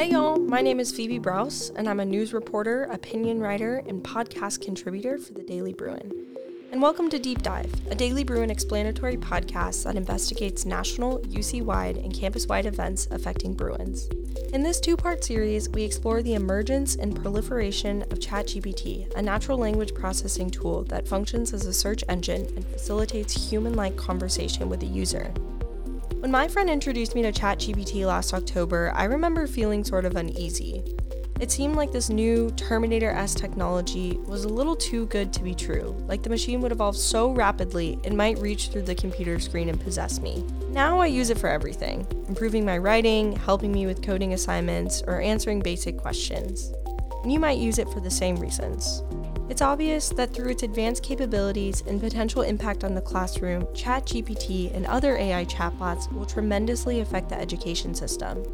[0.00, 4.02] Hey y'all, my name is Phoebe Brous, and I'm a news reporter, opinion writer, and
[4.02, 6.10] podcast contributor for the Daily Bruin.
[6.72, 11.98] And welcome to Deep Dive, a Daily Bruin explanatory podcast that investigates national, UC wide,
[11.98, 14.08] and campus wide events affecting Bruins.
[14.54, 19.58] In this two part series, we explore the emergence and proliferation of ChatGPT, a natural
[19.58, 24.82] language processing tool that functions as a search engine and facilitates human like conversation with
[24.82, 25.30] a user.
[26.20, 30.84] When my friend introduced me to ChatGPT last October, I remember feeling sort of uneasy.
[31.40, 35.54] It seemed like this new Terminator S technology was a little too good to be
[35.54, 39.70] true, like the machine would evolve so rapidly it might reach through the computer screen
[39.70, 40.44] and possess me.
[40.68, 45.22] Now I use it for everything improving my writing, helping me with coding assignments, or
[45.22, 46.70] answering basic questions.
[47.22, 49.02] And you might use it for the same reasons.
[49.50, 54.86] It's obvious that through its advanced capabilities and potential impact on the classroom, ChatGPT and
[54.86, 58.44] other AI chatbots will tremendously affect the education system.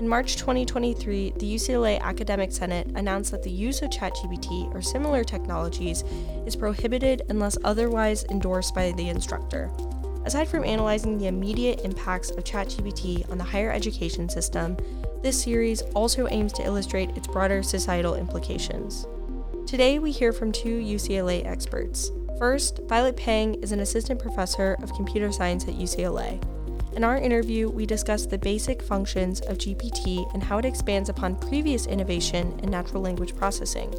[0.00, 5.22] In March 2023, the UCLA Academic Senate announced that the use of ChatGPT or similar
[5.22, 6.02] technologies
[6.44, 9.70] is prohibited unless otherwise endorsed by the instructor.
[10.24, 14.76] Aside from analyzing the immediate impacts of ChatGPT on the higher education system,
[15.22, 19.06] this series also aims to illustrate its broader societal implications.
[19.66, 22.10] Today, we hear from two UCLA experts.
[22.38, 26.42] First, Violet Peng is an assistant professor of computer science at UCLA.
[26.96, 31.36] In our interview, we discuss the basic functions of GPT and how it expands upon
[31.36, 33.94] previous innovation in natural language processing.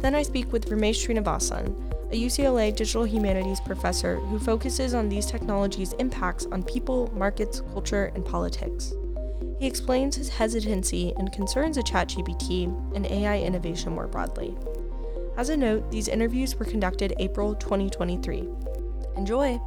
[0.00, 1.74] Then I speak with Ramesh Srinivasan,
[2.12, 8.12] a UCLA digital humanities professor who focuses on these technologies' impacts on people, markets, culture,
[8.14, 8.94] and politics.
[9.58, 14.56] He explains his hesitancy and concerns of ChatGPT and AI innovation more broadly.
[15.36, 18.48] As a note, these interviews were conducted April 2023.
[19.16, 19.60] Enjoy!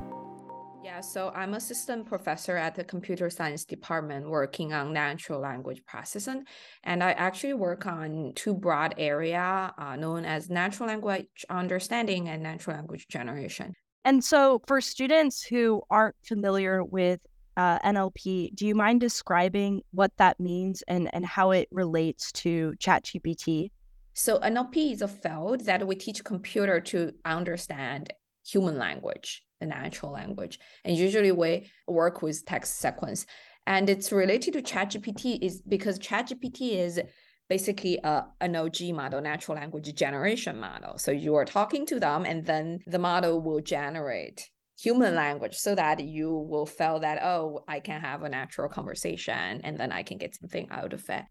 [0.83, 5.83] Yeah, so I'm a assistant professor at the computer science department working on natural language
[5.85, 6.45] processing.
[6.83, 12.41] And I actually work on two broad area uh, known as natural language understanding and
[12.41, 13.73] natural language generation.
[14.05, 17.19] And so for students who aren't familiar with
[17.57, 22.73] uh, NLP, do you mind describing what that means and, and how it relates to
[22.79, 23.71] ChatGPT?
[24.13, 28.13] So NLP is a field that we teach computer to understand
[28.45, 30.59] human language, the natural language.
[30.85, 33.25] And usually we work with text sequence.
[33.65, 37.01] And it's related to ChatGPT is because ChatGPT is
[37.49, 40.97] basically a NLG model, natural language generation model.
[40.97, 44.47] So you are talking to them and then the model will generate
[44.79, 49.61] human language so that you will feel that, oh, I can have a natural conversation
[49.63, 51.25] and then I can get something out of it.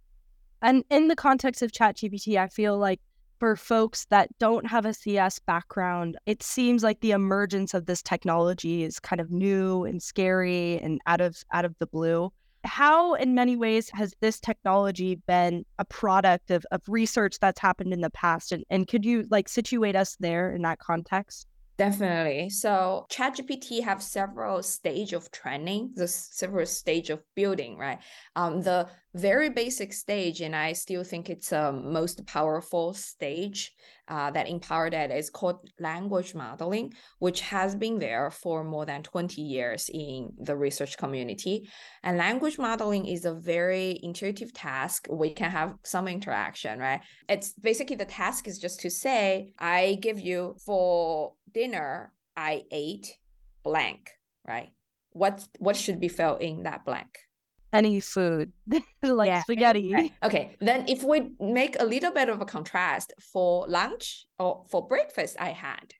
[0.62, 3.01] And in the context of ChatGPT, I feel like
[3.39, 8.03] for folks that don't have a CS background, it seems like the emergence of this
[8.03, 12.33] technology is kind of new and scary and out of out of the blue.
[12.65, 17.93] How in many ways has this technology been a product of, of research that's happened
[17.93, 18.51] in the past?
[18.51, 21.47] And, and could you like situate us there in that context?
[21.78, 22.48] Definitely.
[22.48, 27.98] So ChatGPT have several stage of training, the several stage of building, right?
[28.34, 33.72] Um, the very basic stage, and I still think it's a most powerful stage
[34.09, 39.03] uh, that empowered that is called language modeling, which has been there for more than
[39.03, 41.69] 20 years in the research community.
[42.03, 45.08] And language modeling is a very intuitive task.
[45.10, 47.00] We can have some interaction, right?
[47.28, 53.17] It's basically the task is just to say, I give you for dinner, I ate
[53.65, 54.11] blank,
[54.47, 54.71] right?
[55.12, 57.19] What what should be filled in that blank?
[57.72, 58.53] Any food,
[59.03, 59.43] like yeah.
[59.43, 59.93] spaghetti.
[59.93, 60.12] Right.
[60.22, 64.87] Okay, then if we make a little bit of a contrast for lunch or for
[64.87, 65.94] breakfast, I had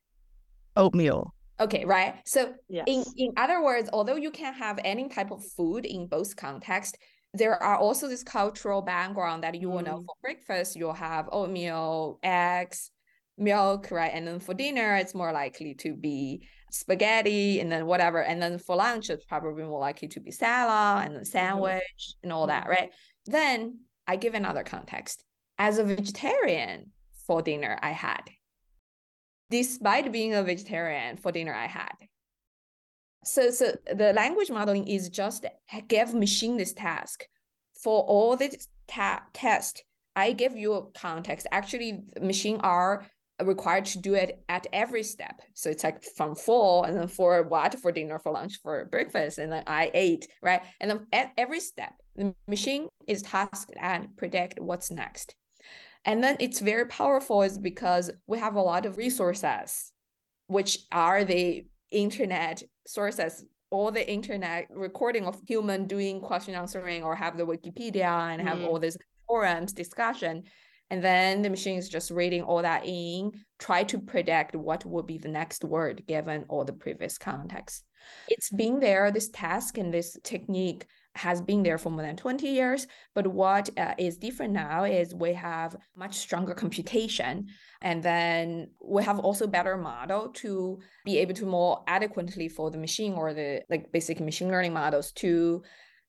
[0.77, 1.33] oatmeal.
[1.59, 2.17] Okay, right.
[2.27, 2.85] So yes.
[2.87, 6.99] in in other words, although you can have any type of food in both contexts,
[7.33, 9.73] there are also this cultural background that you mm.
[9.73, 12.91] will know for breakfast you'll have oatmeal, eggs,
[13.39, 14.13] milk, right?
[14.13, 18.23] And then for dinner, it's more likely to be spaghetti and then whatever.
[18.23, 21.31] And then for lunch, it's probably more likely to be salad and then mm-hmm.
[21.31, 22.71] sandwich and all that, mm-hmm.
[22.71, 22.91] right?
[23.27, 25.25] Then I give another context.
[25.59, 26.93] As a vegetarian
[27.27, 28.23] for dinner, I had.
[29.51, 31.95] Despite being a vegetarian for dinner, I had.
[33.25, 35.47] So, so the language modeling is just
[35.89, 37.25] give machine this task
[37.83, 38.57] for all the
[38.87, 39.83] ta- test.
[40.15, 41.47] I give you a context.
[41.51, 43.07] Actually, machine are
[43.45, 45.41] required to do it at every step.
[45.55, 49.39] So it's like from four and then for what, for dinner, for lunch, for breakfast,
[49.39, 50.63] and then I ate, right?
[50.81, 55.35] And then at every step, the machine is tasked and predict what's next.
[56.05, 59.93] And then it's very powerful is because we have a lot of resources,
[60.47, 67.17] which are the internet sources, all the internet recording of human doing question answering or
[67.17, 68.67] have the Wikipedia and have mm.
[68.67, 68.97] all these
[69.27, 70.45] forums discussion
[70.91, 75.07] and then the machine is just reading all that in try to predict what would
[75.07, 77.85] be the next word given all the previous context
[78.29, 80.87] it's been there this task and this technique
[81.17, 82.87] has been there for more than 20 years.
[83.15, 87.49] But what uh, is different now is we have much stronger computation.
[87.83, 92.79] And then we have also better model to be able to more adequately for the
[92.79, 95.63] machine or the like basic machine learning models to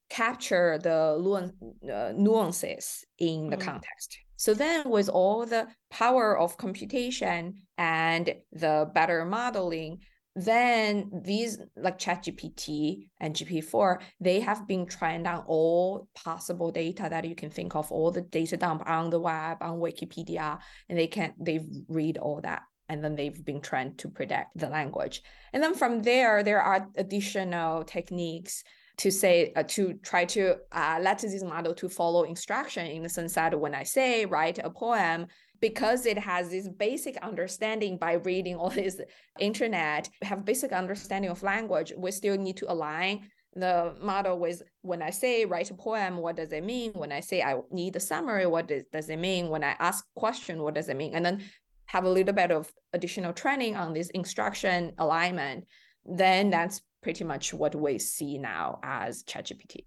[0.10, 1.52] capture the
[1.92, 3.62] uh, nuances in the mm.
[3.62, 4.18] context.
[4.38, 10.00] So then with all the power of computation and the better modeling,
[10.36, 17.26] then these like ChatGPT and GPT-4, they have been trying on all possible data that
[17.26, 21.08] you can think of, all the data dump on the web, on Wikipedia, and they
[21.08, 22.62] can they've read all that.
[22.88, 25.22] And then they've been trained to predict the language.
[25.52, 28.64] And then from there, there are additional techniques
[28.98, 33.10] to say uh, to try to uh, let this model to follow instruction in the
[33.10, 35.28] sense that when I say write a poem,
[35.62, 39.00] because it has this basic understanding by reading all this
[39.40, 45.02] internet, have basic understanding of language, we still need to align the model with when
[45.02, 46.92] I say write a poem, what does it mean?
[46.94, 49.50] When I say I need a summary, what does, does it mean?
[49.50, 51.16] When I ask question, what does it mean?
[51.16, 51.44] And then
[51.88, 55.66] have a little bit of additional training on this instruction alignment,
[56.06, 59.86] then that's pretty much what we see now as ChatGPT.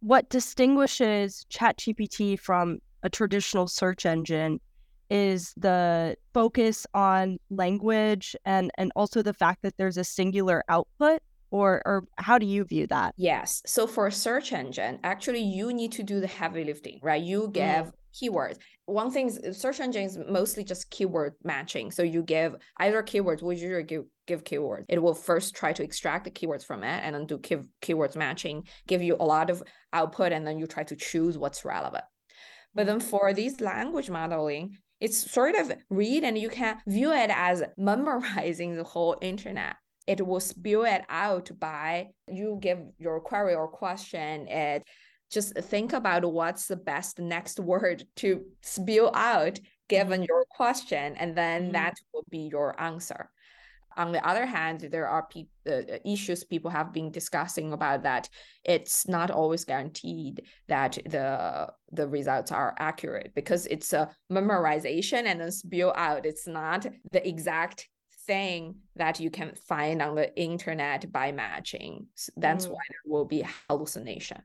[0.00, 4.60] What distinguishes ChatGPT from a traditional search engine
[5.08, 11.22] is the focus on language and and also the fact that there's a singular output
[11.50, 15.72] or or how do you view that yes so for a search engine actually you
[15.72, 17.52] need to do the heavy lifting right you mm.
[17.52, 17.92] give mm.
[18.14, 18.58] Keywords.
[18.86, 21.90] One thing is search engine is mostly just keyword matching.
[21.90, 24.84] So you give either keywords which usually give give keywords?
[24.88, 28.16] It will first try to extract the keywords from it and then do key, keywords
[28.16, 29.62] matching give you a lot of
[29.92, 32.04] output and then you try to choose what's relevant.
[32.74, 37.30] But then for these language modeling, it's sort of read and you can view it
[37.34, 39.76] as memorizing the whole internet.
[40.06, 44.82] It will spew it out by you give your query or question it
[45.30, 51.36] just think about what's the best next word to spew out given your question and
[51.36, 51.72] then mm-hmm.
[51.72, 53.30] that will be your answer
[53.96, 58.28] on the other hand, there are pe- uh, issues people have been discussing about that.
[58.64, 65.40] It's not always guaranteed that the the results are accurate because it's a memorization and
[65.40, 66.24] then spill out.
[66.26, 67.88] It's not the exact
[68.26, 72.06] thing that you can find on the internet by matching.
[72.14, 72.70] So that's mm.
[72.70, 74.42] why there will be hallucination.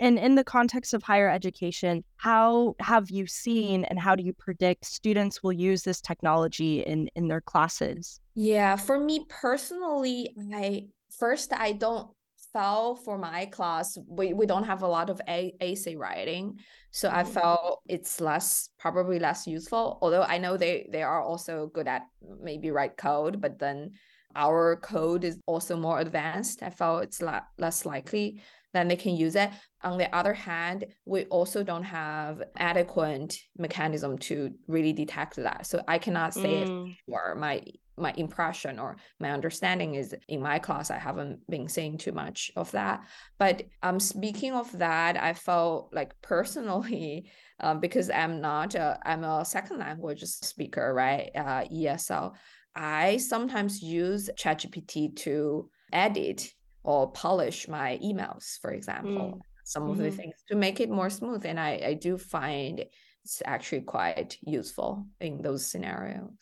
[0.00, 4.32] And in the context of higher education, how have you seen and how do you
[4.32, 8.20] predict students will use this technology in, in their classes?
[8.34, 12.08] Yeah, for me personally, I first I don't
[12.52, 16.58] felt for my class we, we don't have a lot of a- essay writing
[16.90, 17.32] so i mm-hmm.
[17.32, 22.02] felt it's less probably less useful although i know they they are also good at
[22.40, 23.90] maybe write code but then
[24.34, 28.40] our code is also more advanced i felt it's la- less likely
[28.74, 29.50] then they can use it.
[29.82, 35.66] On the other hand, we also don't have adequate mechanism to really detect that.
[35.66, 36.96] So I cannot say mm.
[37.06, 37.62] or my
[37.96, 42.52] my impression or my understanding is in my class I haven't been seeing too much
[42.54, 43.04] of that.
[43.38, 49.24] But um speaking of that, I felt like personally um, because I'm not a, I'm
[49.24, 51.30] a second language speaker, right?
[51.34, 52.34] Uh, ESL.
[52.76, 56.52] I sometimes use ChatGPT to edit
[56.88, 59.40] or polish my emails, for example, mm.
[59.64, 59.92] some mm-hmm.
[59.92, 60.16] of the mm-hmm.
[60.16, 61.44] things to make it more smooth.
[61.44, 62.82] And I, I do find
[63.24, 66.32] it's actually quite useful in those scenarios.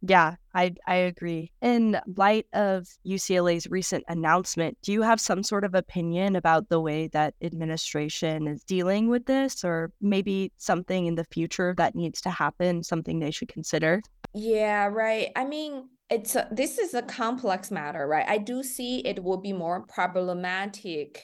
[0.00, 1.52] Yeah, I I agree.
[1.60, 6.80] In light of UCLA's recent announcement, do you have some sort of opinion about the
[6.80, 12.22] way that administration is dealing with this or maybe something in the future that needs
[12.22, 14.00] to happen, something they should consider?
[14.34, 15.30] Yeah, right.
[15.36, 18.28] I mean, it's a, this is a complex matter, right?
[18.28, 21.22] I do see it will be more problematic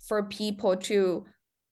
[0.00, 1.24] for people to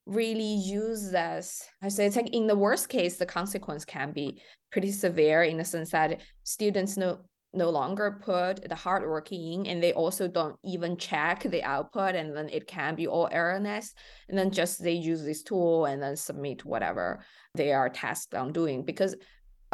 [0.07, 1.67] really use this.
[1.83, 5.57] I say it's like in the worst case, the consequence can be pretty severe in
[5.57, 7.19] the sense that students no
[7.57, 12.17] no longer put the hard work in and they also don't even check the output
[12.17, 13.95] and then it can be all erroneous
[14.29, 18.53] and then just they use this tool and then submit whatever they are tasked on
[18.53, 19.15] doing because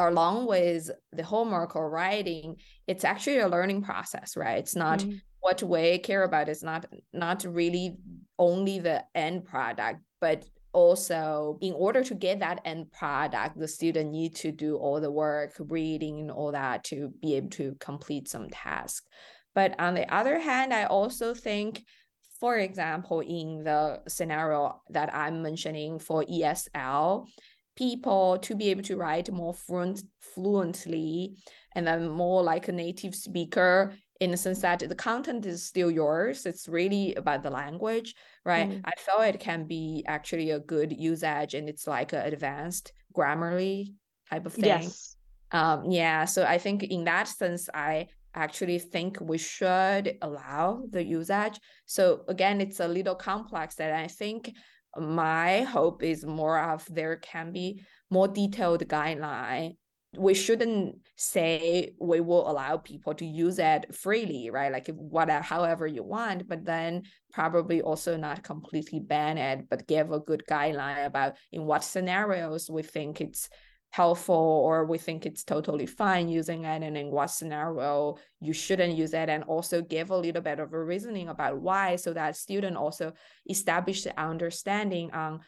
[0.09, 4.59] along with the homework or writing it's actually a learning process right?
[4.59, 5.17] It's not mm-hmm.
[5.41, 6.49] what we care about.
[6.49, 7.97] Is not not really
[8.39, 14.11] only the end product but also in order to get that end product the student
[14.13, 18.29] need to do all the work reading and all that to be able to complete
[18.29, 19.05] some task.
[19.55, 21.83] But on the other hand i also think
[22.41, 27.27] For example, in the scenario that I'm mentioning for ESL,
[27.81, 30.03] people to be able to write more fluent,
[30.35, 31.35] fluently
[31.75, 35.91] and then more like a native speaker in the sense that the content is still
[35.91, 36.45] yours.
[36.45, 38.69] It's really about the language, right?
[38.69, 38.83] Mm.
[38.85, 43.95] I feel it can be actually a good usage and it's like an advanced Grammarly
[44.29, 44.83] type of thing.
[44.83, 45.17] Yes.
[45.53, 46.27] Um, yeah.
[46.27, 51.59] So I think in that sense, I actually think we should allow the usage.
[51.87, 54.53] So again, it's a little complex that I think
[54.97, 59.77] my hope is more of there can be more detailed guideline.
[60.17, 64.73] We shouldn't say we will allow people to use it freely right?
[64.73, 70.11] Like whatever however you want but then probably also not completely ban it but give
[70.11, 73.49] a good guideline about in what scenarios we think it's
[73.91, 78.97] helpful or we think it's totally fine using it and in what scenario you shouldn't
[78.97, 82.37] use it and also give a little bit of a reasoning about why so that
[82.37, 83.13] student also
[83.49, 85.41] establish the understanding on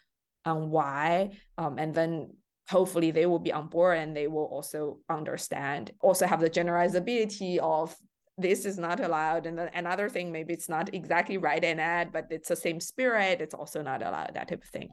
[0.45, 2.31] on why um, and then
[2.69, 7.59] hopefully they will be on board and they will also understand also have the generalizability
[7.59, 7.95] of
[8.39, 12.11] this is not allowed and then another thing maybe it's not exactly right and ad
[12.13, 14.89] but it's the same spirit it's also not allowed that type of thing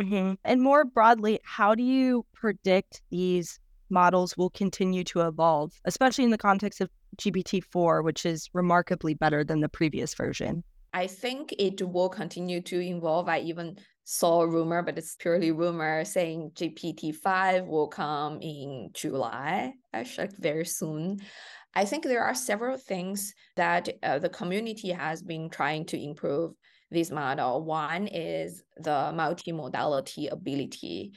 [0.00, 0.34] Mm-hmm.
[0.44, 3.60] And more broadly, how do you predict these
[3.90, 9.44] models will continue to evolve, especially in the context of GPT-4, which is remarkably better
[9.44, 10.64] than the previous version?
[10.92, 13.28] I think it will continue to evolve.
[13.28, 19.72] I even saw a rumor, but it's purely rumor saying GPT-5 will come in July,
[19.92, 21.18] actually very soon.
[21.74, 26.52] I think there are several things that uh, the community has been trying to improve
[26.90, 27.64] this model.
[27.64, 31.12] One is the multimodality ability,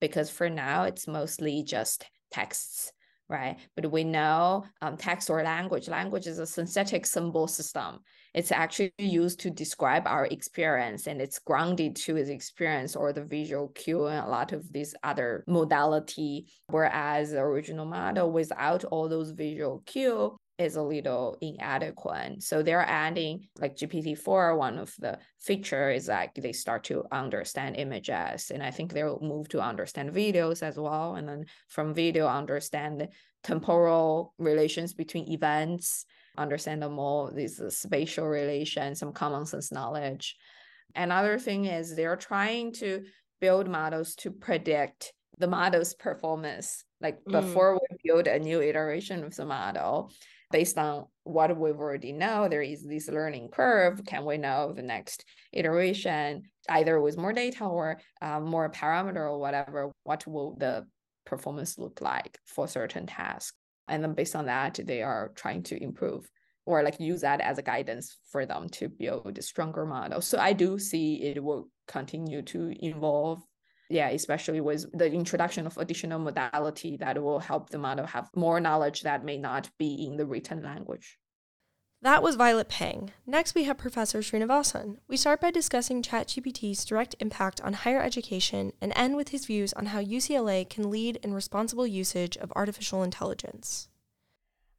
[0.00, 2.92] because for now it's mostly just texts,
[3.28, 3.58] right?
[3.76, 8.00] But we know um, text or language, language is a synthetic symbol system.
[8.34, 13.24] It's actually used to describe our experience and it's grounded to its experience or the
[13.24, 16.46] visual cue and a lot of these other modality.
[16.68, 22.42] Whereas the original model without all those visual cue is a little inadequate.
[22.42, 27.76] So they're adding like GPT-4, one of the feature is like they start to understand
[27.76, 28.50] images.
[28.50, 31.16] And I think they'll move to understand videos as well.
[31.16, 33.08] And then from video, understand
[33.42, 36.06] temporal relations between events,
[36.38, 40.36] understand more these spatial relations, some common sense knowledge.
[40.94, 43.04] Another thing is they're trying to
[43.40, 47.32] build models to predict the model's performance like mm.
[47.32, 50.12] before we build a new iteration of the model
[50.52, 54.04] based on what we've already know, there is this learning curve.
[54.06, 59.38] Can we know the next iteration, either with more data or um, more parameter or
[59.38, 60.86] whatever, what will the
[61.24, 63.56] performance look like for certain tasks?
[63.88, 66.28] And then based on that, they are trying to improve
[66.64, 70.20] or like use that as a guidance for them to build a stronger model.
[70.20, 73.42] So I do see it will continue to evolve
[73.92, 78.58] yeah, especially with the introduction of additional modality that will help the model have more
[78.58, 81.18] knowledge that may not be in the written language.
[82.00, 83.12] That was Violet Peng.
[83.26, 84.96] Next, we have Professor Srinivasan.
[85.06, 89.72] We start by discussing ChatGPT's direct impact on higher education and end with his views
[89.74, 93.88] on how UCLA can lead in responsible usage of artificial intelligence.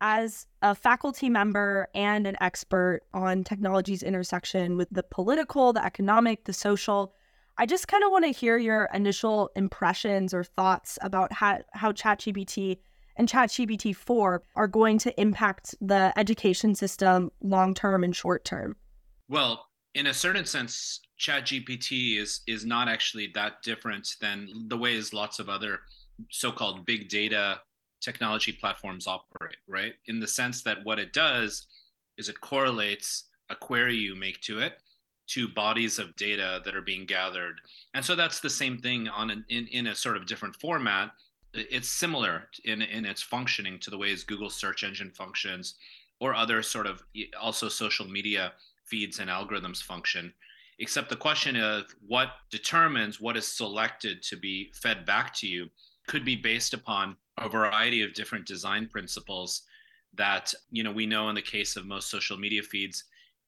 [0.02, 6.44] As a faculty member and an expert on technology's intersection with the political, the economic,
[6.44, 7.14] the social,
[7.58, 11.92] I just kind of want to hear your initial impressions or thoughts about how, how
[11.92, 12.80] ChatGPT
[13.16, 18.76] and ChatGPT 4 are going to impact the education system long term and short term.
[19.30, 25.14] Well, in a certain sense, ChatGPT is is not actually that different than the ways
[25.14, 25.82] lots of other
[26.32, 27.62] so-called big data
[28.02, 29.94] technology platforms operate, right?
[30.08, 31.68] In the sense that what it does
[32.18, 34.74] is it correlates a query you make to it
[35.28, 37.62] to bodies of data that are being gathered.
[37.94, 41.12] And so that's the same thing on an, in, in a sort of different format.
[41.54, 45.76] It's similar in, in its functioning to the ways Google search engine functions
[46.20, 47.04] or other sort of
[47.40, 48.54] also social media
[48.86, 50.34] feeds and algorithms function.
[50.80, 55.70] Except the question of what determines what is selected to be fed back to you
[56.08, 59.64] could be based upon a variety of different design principles
[60.16, 63.06] that you know we know in the case of most social media feeds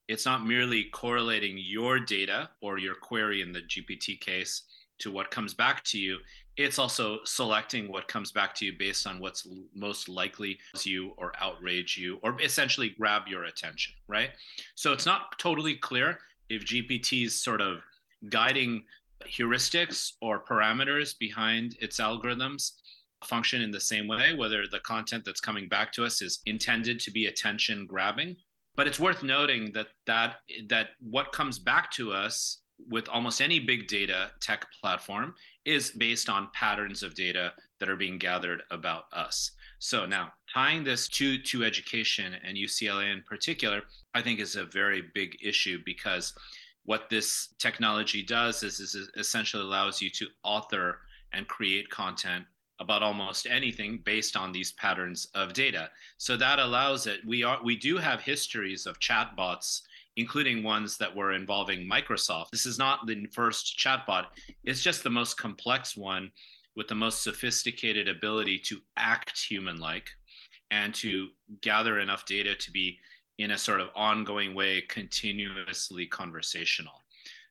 [0.07, 4.63] it's not merely correlating your data or your query in the GPT case
[4.99, 6.19] to what comes back to you.
[6.57, 11.13] It's also selecting what comes back to you based on what's most likely to you
[11.17, 14.29] or outrage you or essentially grab your attention, right?
[14.75, 16.19] So it's not totally clear
[16.49, 17.79] if GPT's sort of
[18.29, 18.83] guiding
[19.23, 22.73] heuristics or parameters behind its algorithms
[23.23, 26.99] function in the same way, whether the content that's coming back to us is intended
[26.99, 28.35] to be attention grabbing
[28.75, 33.59] But it's worth noting that that that what comes back to us with almost any
[33.59, 39.05] big data tech platform is based on patterns of data that are being gathered about
[39.13, 39.51] us.
[39.79, 43.81] So now tying this to to education and UCLA in particular,
[44.13, 46.33] I think is a very big issue because
[46.83, 50.99] what this technology does is, is essentially allows you to author
[51.33, 52.45] and create content
[52.79, 55.89] about almost anything based on these patterns of data.
[56.17, 57.19] So that allows it.
[57.25, 59.81] We are we do have histories of chatbots,
[60.17, 62.51] including ones that were involving Microsoft.
[62.51, 64.25] This is not the first chatbot.
[64.63, 66.31] It's just the most complex one
[66.75, 70.09] with the most sophisticated ability to act human-like
[70.71, 71.29] and to
[71.61, 72.99] gather enough data to be
[73.37, 77.01] in a sort of ongoing way continuously conversational.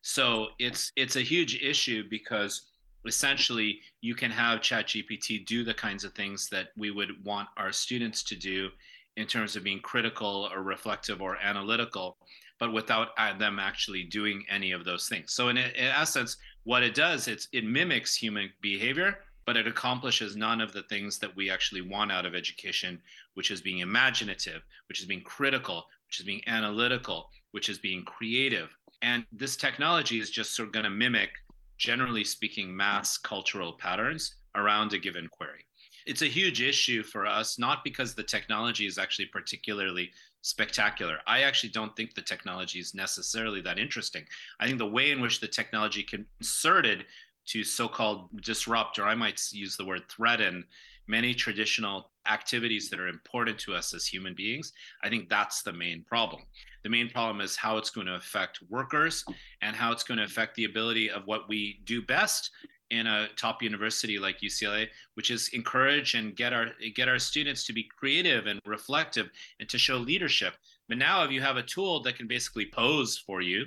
[0.03, 2.74] So it's it's a huge issue because
[3.07, 7.73] essentially you can have ChatGPT do the kinds of things that we would want our
[7.73, 8.71] students to do
[9.17, 12.17] in terms of being critical or reflective or analytical,
[12.59, 15.33] but without uh, them actually doing any of those things.
[15.33, 20.37] So in, in essence, what it does, it's it mimics human behavior, but it accomplishes
[20.37, 23.01] none of the things that we actually want out of education,
[23.35, 28.05] which is being imaginative, which is being critical, which is being analytical, which is being
[28.05, 28.71] creative.
[29.03, 31.31] And this technology is just sort of going to mimic
[31.79, 35.67] generally speaking, mass cultural patterns around a given query.
[36.07, 40.11] It's a huge issue for us, not because the technology is actually particularly
[40.43, 41.19] spectacular.
[41.27, 44.25] I actually don't think the technology is necessarily that interesting.
[44.61, 47.07] I think the way in which the technology can inserted
[47.47, 50.65] to so-called disrupt, or I might use the word threaten,
[51.07, 55.73] many traditional activities that are important to us as human beings, I think that's the
[55.73, 56.43] main problem.
[56.83, 59.25] The main problem is how it's going to affect workers
[59.63, 62.51] and how it's going to affect the ability of what we do best
[62.91, 67.65] in a top university like UCLA, which is encourage and get our get our students
[67.65, 70.55] to be creative and reflective and to show leadership.
[70.89, 73.65] But now if you have a tool that can basically pose for you,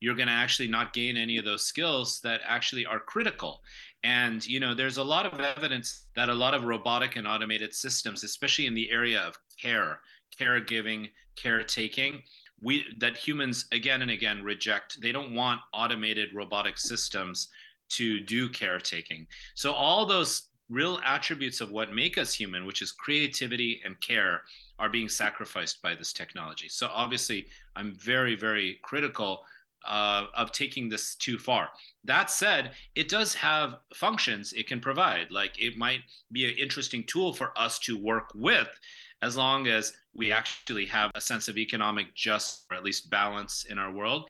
[0.00, 3.62] you're going to actually not gain any of those skills that actually are critical.
[4.04, 7.74] And you know, there's a lot of evidence that a lot of robotic and automated
[7.74, 10.00] systems, especially in the area of care,
[10.38, 12.22] caregiving, caretaking
[12.62, 15.00] we that humans again and again reject.
[15.00, 17.48] They don't want automated robotic systems
[17.90, 19.26] to do caretaking.
[19.54, 24.42] So all those real attributes of what make us human which is creativity and care
[24.80, 26.68] are being sacrificed by this technology.
[26.68, 29.42] So obviously i'm very very critical
[29.86, 31.68] uh, of taking this too far
[32.04, 36.00] that said it does have functions it can provide like it might
[36.32, 38.68] be an interesting tool for us to work with
[39.22, 43.64] as long as we actually have a sense of economic justice or at least balance
[43.68, 44.28] in our world,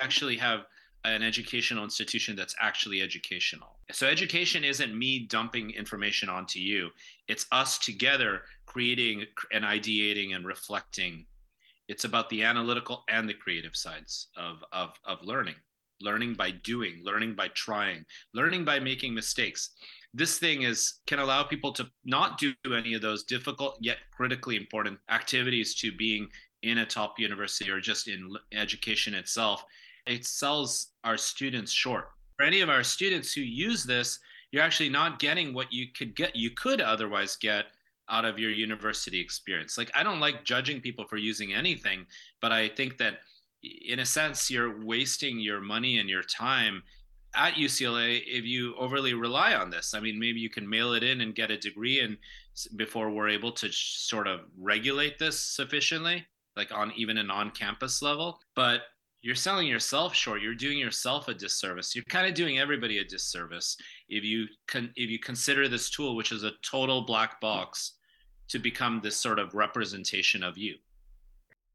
[0.00, 0.60] actually have
[1.04, 3.78] an educational institution that's actually educational.
[3.90, 6.90] So education isn't me dumping information onto you.
[7.26, 11.26] It's us together creating and ideating and reflecting.
[11.88, 15.56] It's about the analytical and the creative sides of, of, of learning.
[16.00, 19.70] Learning by doing, learning by trying, learning by making mistakes.
[20.12, 24.56] This thing is can allow people to not do any of those difficult yet critically
[24.56, 26.28] important activities to being
[26.62, 29.64] in a top university or just in education itself.
[30.06, 32.10] It sells our students short.
[32.36, 34.18] For any of our students who use this
[34.52, 37.66] you're actually not getting what you could get you could otherwise get
[38.12, 42.06] out of your university experience like i don't like judging people for using anything
[42.40, 43.14] but i think that
[43.62, 46.82] in a sense you're wasting your money and your time
[47.34, 49.94] at UCLA if you overly rely on this.
[49.94, 52.16] I mean, maybe you can mail it in and get a degree, and
[52.76, 58.38] before we're able to sort of regulate this sufficiently, like on even an on-campus level.
[58.54, 58.82] But
[59.22, 60.42] you're selling yourself short.
[60.42, 61.94] You're doing yourself a disservice.
[61.94, 63.76] You're kind of doing everybody a disservice
[64.08, 67.94] if you can if you consider this tool, which is a total black box,
[68.52, 70.76] to become this sort of representation of you.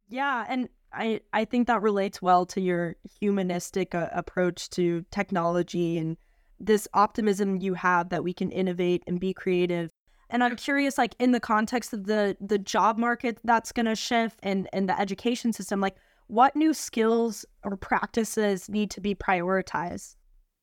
[0.10, 5.98] Yeah, and I I think that relates well to your humanistic uh, approach to technology
[5.98, 6.18] and
[6.60, 9.92] this optimism you have that we can innovate and be creative.
[10.30, 13.96] And I'm curious, like in the context of the the job market that's going to
[13.96, 15.96] shift and and the education system, like
[16.28, 20.16] what new skills or practices need to be prioritized?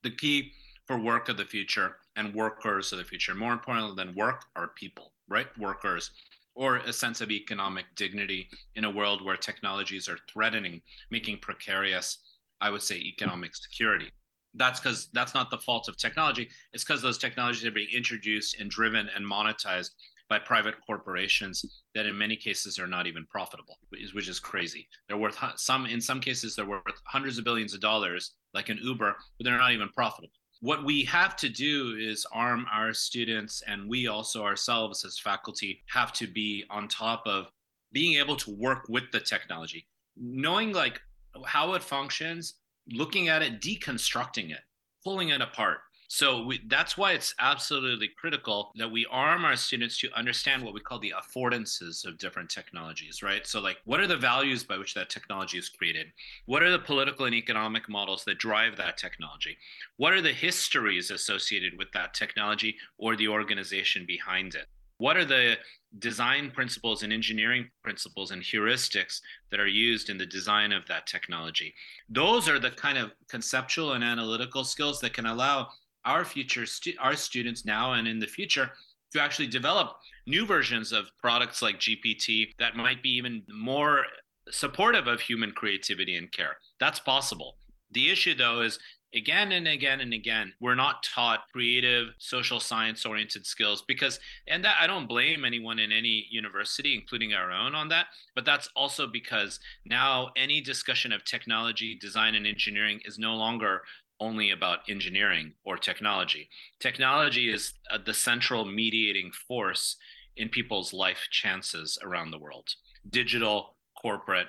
[0.03, 0.53] The key
[0.87, 4.69] for work of the future and workers of the future, more importantly than work, are
[4.69, 5.47] people, right?
[5.59, 6.11] Workers
[6.55, 12.19] or a sense of economic dignity in a world where technologies are threatening, making precarious,
[12.61, 14.11] I would say, economic security.
[14.55, 16.49] That's because that's not the fault of technology.
[16.73, 19.91] It's because those technologies are being introduced and driven and monetized
[20.29, 24.87] by private corporations that in many cases are not even profitable, which is crazy.
[25.09, 28.79] They're worth some, in some cases, they're worth hundreds of billions of dollars, like an
[28.81, 33.63] Uber, but they're not even profitable what we have to do is arm our students
[33.67, 37.49] and we also ourselves as faculty have to be on top of
[37.93, 39.87] being able to work with the technology,
[40.17, 41.01] knowing like
[41.45, 42.55] how it functions,
[42.91, 44.61] looking at it, deconstructing it,
[45.03, 45.79] pulling it apart.
[46.09, 50.75] So we, that's why it's absolutely critical that we arm our students to understand what
[50.75, 53.47] we call the affordances of different technologies, right?
[53.47, 56.07] So, like, what are the values by which that technology is created?
[56.47, 59.57] What are the political and economic models that drive that technology?
[59.97, 64.67] What are the histories associated with that technology or the organization behind it?
[64.99, 65.57] What are the
[65.99, 71.07] design principles and engineering principles and heuristics that are used in the design of that
[71.07, 71.75] technology?
[72.09, 75.69] Those are the kind of conceptual and analytical skills that can allow
[76.05, 78.71] our future stu- our students now and in the future
[79.13, 84.05] to actually develop new versions of products like GPT that might be even more
[84.51, 86.57] supportive of human creativity and care.
[86.81, 87.57] That's possible.
[87.93, 88.79] The issue though is
[89.15, 94.65] again and again and again we're not taught creative social science oriented skills because and
[94.65, 98.69] that i don't blame anyone in any university including our own on that but that's
[98.75, 103.83] also because now any discussion of technology design and engineering is no longer
[104.25, 106.49] only about engineering or technology.
[106.81, 109.97] Technology is uh, the central mediating force
[110.37, 112.69] in people's life chances around the world.
[113.11, 114.49] Digital corporate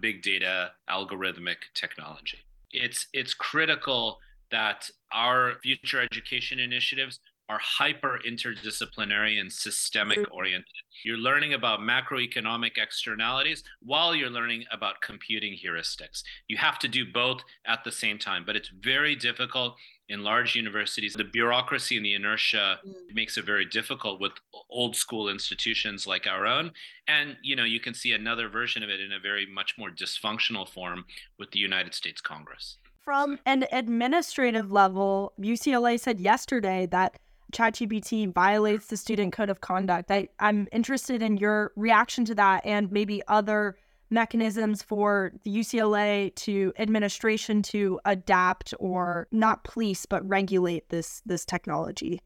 [0.00, 2.38] big data algorithmic technology.
[2.70, 4.18] It's it's critical
[4.50, 10.66] that our future education initiatives are hyper interdisciplinary and systemic oriented.
[11.04, 16.22] You're learning about macroeconomic externalities while you're learning about computing heuristics.
[16.48, 19.76] You have to do both at the same time, but it's very difficult
[20.08, 21.14] in large universities.
[21.14, 22.92] The bureaucracy and the inertia mm.
[23.14, 24.32] makes it very difficult with
[24.70, 26.72] old school institutions like our own.
[27.08, 29.90] And you know, you can see another version of it in a very much more
[29.90, 31.04] dysfunctional form
[31.38, 32.78] with the United States Congress.
[33.04, 37.18] From an administrative level, UCLA said yesterday that
[37.52, 40.10] ChatGPT violates the student code of conduct.
[40.10, 43.76] I, I'm interested in your reaction to that and maybe other
[44.12, 51.44] mechanisms for the UCLA to administration to adapt or not police but regulate this this
[51.44, 52.20] technology.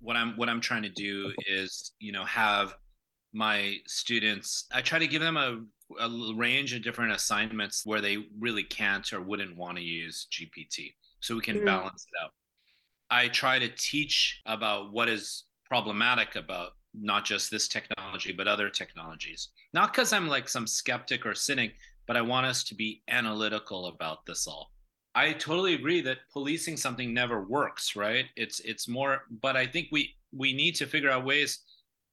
[0.00, 2.74] What I'm what I'm trying to do is, you know, have
[3.32, 5.60] my students I try to give them a
[6.00, 10.94] a range of different assignments where they really can't or wouldn't want to use GPT
[11.20, 11.66] so we can mm-hmm.
[11.66, 12.32] balance it out.
[13.10, 18.70] I try to teach about what is problematic about not just this technology, but other
[18.70, 19.50] technologies.
[19.74, 21.74] Not because I'm like some skeptic or cynic,
[22.06, 24.72] but I want us to be analytical about this all.
[25.14, 28.26] I totally agree that policing something never works, right?
[28.36, 31.60] It's it's more, but I think we we need to figure out ways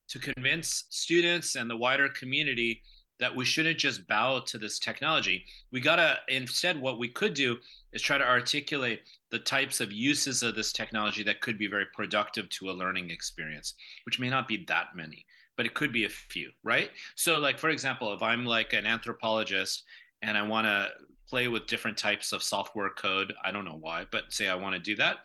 [0.09, 2.81] to convince students and the wider community
[3.23, 5.45] that we shouldn't just bow to this technology.
[5.71, 7.57] We gotta instead what we could do
[7.93, 11.85] is try to articulate the types of uses of this technology that could be very
[11.95, 16.03] productive to a learning experience, which may not be that many, but it could be
[16.03, 16.91] a few, right?
[17.15, 19.83] So, like, for example, if I'm like an anthropologist
[20.21, 20.89] and I want to
[21.29, 24.75] play with different types of software code, I don't know why, but say I want
[24.75, 25.19] to do that,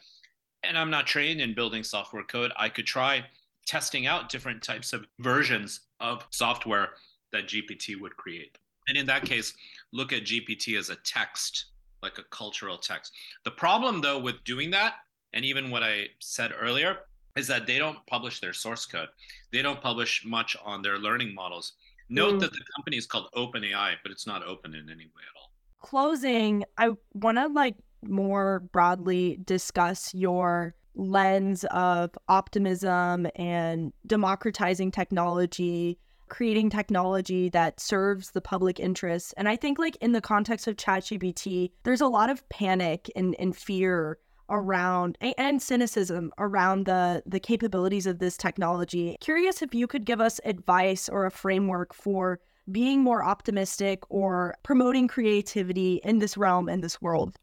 [0.63, 3.25] and I'm not trained in building software code, I could try
[3.67, 6.91] testing out different types of versions of software
[7.33, 8.59] that GPT would create.
[8.89, 9.55] And in that case,
[9.93, 11.67] look at GPT as a text
[12.03, 13.13] like a cultural text.
[13.45, 14.95] The problem, though, with doing that,
[15.33, 16.99] and even what I said earlier,
[17.37, 19.09] is that they don't publish their source code.
[19.53, 21.73] They don't publish much on their learning models.
[22.09, 22.41] Note mm.
[22.41, 25.51] that the company is called OpenAI, but it's not open in any way at all.
[25.81, 35.99] Closing, I want to like more broadly discuss your lens of optimism and democratizing technology
[36.29, 39.35] creating technology that serves the public interest.
[39.37, 43.35] And I think like in the context of ChatGPT, there's a lot of panic and,
[43.39, 44.19] and fear
[44.51, 49.17] around and cynicism around the the capabilities of this technology.
[49.21, 54.55] Curious if you could give us advice or a framework for being more optimistic or
[54.63, 57.37] promoting creativity in this realm in this world.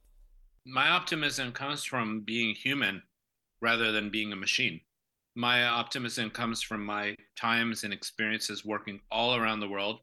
[0.66, 3.04] My optimism comes from being human
[3.62, 4.82] rather than being a machine
[5.36, 10.00] my optimism comes from my times and experiences working all around the world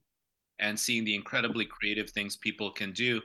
[0.59, 3.21] and seeing the incredibly creative things people can do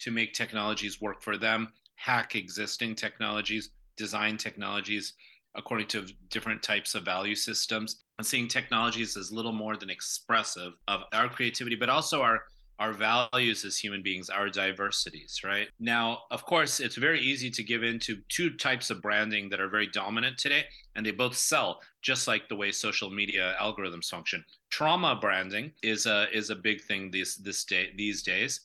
[0.00, 5.14] to make technologies work for them, hack existing technologies, design technologies
[5.54, 10.72] according to different types of value systems, and seeing technologies as little more than expressive
[10.88, 12.42] of our creativity, but also our
[12.78, 15.68] our values as human beings, our diversities, right?
[15.78, 19.68] Now, of course, it's very easy to give into two types of branding that are
[19.68, 20.64] very dominant today,
[20.96, 24.44] and they both sell just like the way social media algorithms function.
[24.70, 28.60] Trauma branding is a is a big thing these this day these days,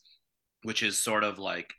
[0.62, 1.72] which is sort of like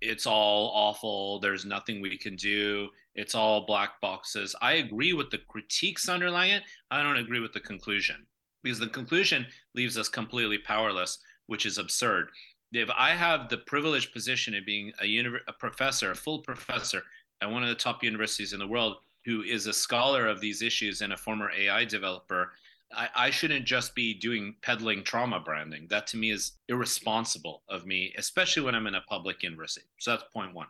[0.00, 4.54] it's all awful, there's nothing we can do, it's all black boxes.
[4.60, 6.62] I agree with the critiques underlying it.
[6.90, 8.26] I don't agree with the conclusion
[8.62, 12.28] because the conclusion leaves us completely powerless, which is absurd.
[12.72, 17.02] If I have the privileged position of being a, uni- a professor, a full professor
[17.40, 20.60] at one of the top universities in the world, who is a scholar of these
[20.62, 22.52] issues and a former AI developer,
[22.94, 25.86] I, I shouldn't just be doing peddling trauma branding.
[25.88, 29.86] That to me is irresponsible of me, especially when I'm in a public university.
[29.98, 30.66] So that's point one.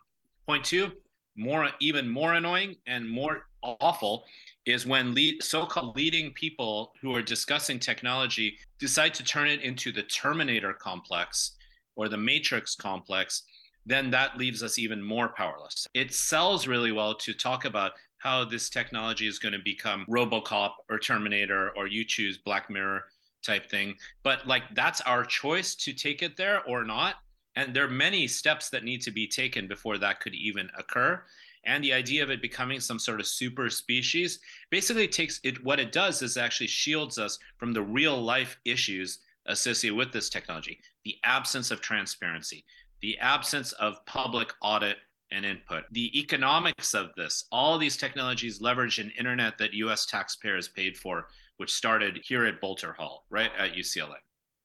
[0.47, 0.91] Point two,
[1.35, 4.25] more even more annoying and more awful
[4.65, 9.91] is when lead, so-called leading people who are discussing technology decide to turn it into
[9.91, 11.51] the terminator complex
[11.95, 13.43] or the matrix complex
[13.85, 15.87] then that leaves us even more powerless.
[15.93, 20.71] It sells really well to talk about how this technology is going to become robocop
[20.89, 23.03] or terminator or you choose black mirror
[23.45, 23.93] type thing
[24.23, 27.17] but like that's our choice to take it there or not
[27.55, 31.23] and there are many steps that need to be taken before that could even occur.
[31.65, 34.39] And the idea of it becoming some sort of super species
[34.69, 39.19] basically takes it what it does is actually shields us from the real life issues
[39.47, 40.79] associated with this technology.
[41.05, 42.65] The absence of transparency
[43.05, 44.97] the absence of public audit
[45.31, 50.67] and input the economics of this all these technologies leverage an internet that us taxpayers
[50.67, 54.15] paid for which started here at Boelter Hall right at ucla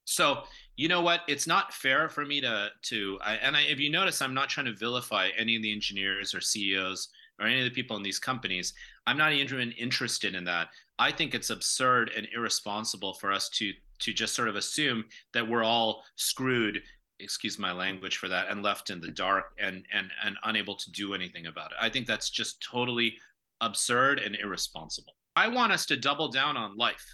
[0.05, 0.45] so
[0.81, 1.21] you know what?
[1.29, 4.49] It's not fair for me to to I, and I, if you notice, I'm not
[4.49, 8.03] trying to vilify any of the engineers or CEOs or any of the people in
[8.03, 8.73] these companies.
[9.07, 10.69] I'm not even interested in that.
[10.99, 15.47] I think it's absurd and irresponsible for us to to just sort of assume that
[15.47, 16.81] we're all screwed
[17.19, 20.91] excuse my language for that and left in the dark and and and unable to
[20.93, 23.15] do anything about it i think that's just totally
[23.61, 27.05] absurd and irresponsible i want us to double down on life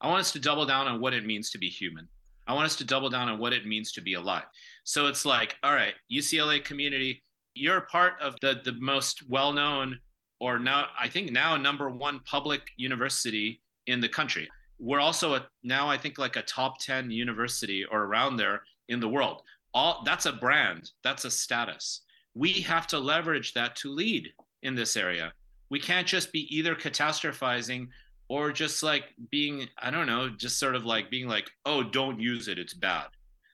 [0.00, 2.08] i want us to double down on what it means to be human
[2.46, 4.44] I want us to double down on what it means to be alive.
[4.84, 7.22] So it's like, all right, UCLA community,
[7.54, 9.98] you're part of the the most well-known
[10.40, 14.48] or now I think now number one public university in the country.
[14.78, 19.00] We're also a, now I think like a top 10 university or around there in
[19.00, 19.42] the world.
[19.72, 22.02] All that's a brand, that's a status.
[22.34, 25.32] We have to leverage that to lead in this area.
[25.70, 27.88] We can't just be either catastrophizing
[28.28, 32.20] or just like being i don't know just sort of like being like oh don't
[32.20, 33.06] use it it's bad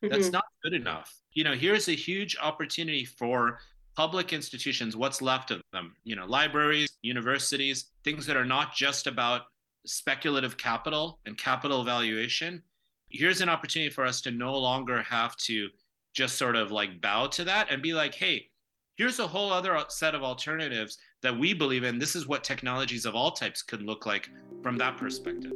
[0.02, 0.08] mm-hmm.
[0.08, 3.58] that's not good enough you know here's a huge opportunity for
[3.96, 9.06] public institutions what's left of them you know libraries universities things that are not just
[9.06, 9.42] about
[9.86, 12.62] speculative capital and capital valuation
[13.08, 15.68] here's an opportunity for us to no longer have to
[16.12, 18.46] just sort of like bow to that and be like hey
[19.00, 21.98] here's a whole other set of alternatives that we believe in.
[21.98, 24.28] This is what technologies of all types could look like
[24.62, 25.52] from that perspective.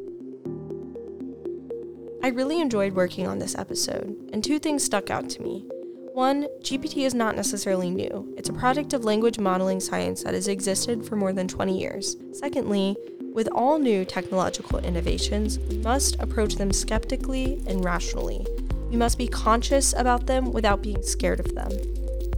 [2.23, 5.67] I really enjoyed working on this episode, and two things stuck out to me.
[6.15, 8.33] One, GPT is not necessarily new.
[8.39, 12.17] It's a product of language modeling science that has existed for more than 20 years.
[12.33, 12.97] Secondly,
[13.35, 18.47] with all new technological innovations, we must approach them skeptically and rationally.
[18.89, 21.73] We must be conscious about them without being scared of them.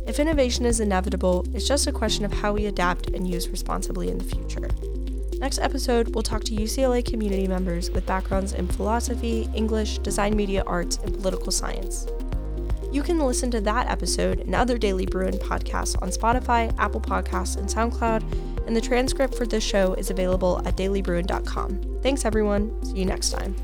[0.06, 4.08] If innovation is inevitable, it's just a question of how we adapt and use responsibly
[4.08, 4.70] in the future.
[5.38, 10.64] Next episode, we'll talk to UCLA community members with backgrounds in philosophy, English, design media
[10.66, 12.06] arts, and political science.
[12.90, 17.56] You can listen to that episode and other Daily Bruin podcasts on Spotify, Apple Podcasts,
[17.58, 22.00] and SoundCloud, and the transcript for this show is available at dailybruin.com.
[22.02, 22.84] Thanks, everyone.
[22.84, 23.54] See you next time.